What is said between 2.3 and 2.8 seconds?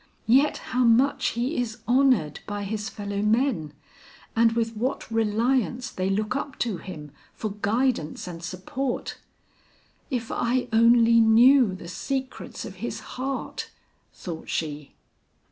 by